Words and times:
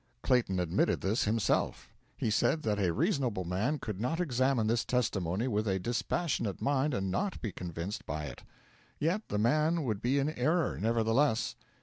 Clayton 0.23 0.59
admitted 0.59 1.01
this 1.01 1.25
himself. 1.25 1.91
He 2.17 2.31
said 2.31 2.63
that 2.63 2.79
a 2.79 2.91
reasonable 2.91 3.43
man 3.43 3.77
could 3.77 4.01
not 4.01 4.19
examine 4.19 4.65
this 4.65 4.83
testimony 4.83 5.47
with 5.47 5.67
a 5.67 5.77
dispassionate 5.77 6.59
mind 6.59 6.95
and 6.95 7.11
not 7.11 7.39
be 7.39 7.51
convinced 7.51 8.07
by 8.07 8.23
it; 8.25 8.41
yet 8.97 9.21
the 9.29 9.37
man 9.37 9.83
would 9.83 10.01
be 10.01 10.17
in 10.17 10.31
error, 10.31 10.75
nevertheless. 10.81 11.55